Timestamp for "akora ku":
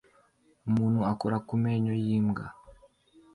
1.11-1.53